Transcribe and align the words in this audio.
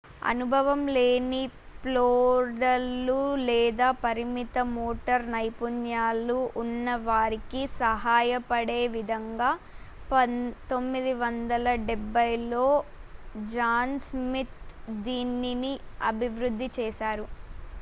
అనుభవం 0.29 0.87
లేని 0.89 1.41
ఫోల్డర్లు 1.81 3.17
లేదా 3.41 3.91
పరిమిత 4.01 4.57
మోటార్ 4.69 5.25
నైపుణ్యాలు 5.33 6.47
ఉన్న 6.61 6.95
వారికి 7.03 7.61
సహాయపడే 7.75 8.87
విధంగా 8.95 9.51
1970ల్లో 10.13 12.65
జాన్ 13.53 13.95
స్మిత్ 14.07 14.57
దీనిని 15.05 15.73
అభివృద్ధి 16.11 16.69
చేశారు 16.79 17.27